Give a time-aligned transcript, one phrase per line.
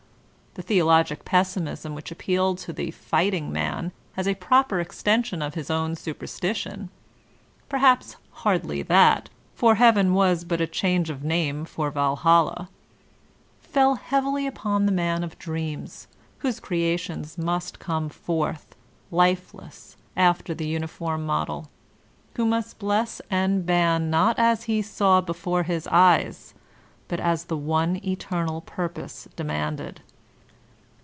[0.53, 5.71] The theologic pessimism which appealed to the fighting man as a proper extension of his
[5.71, 6.89] own superstition—
[7.69, 12.67] perhaps hardly that, for Heaven was but a change of name for Valhalla,—
[13.73, 16.07] fell heavily upon Anaxcrism in LiTEftATintE 137 die man of dreams,
[16.39, 18.75] whose creations must come forth,
[19.09, 21.69] lifeless, after the uniform model,
[22.35, 26.53] who must bless and ban not as he saw before his eyes
[27.07, 30.01] but as the one eternal purpose demanded.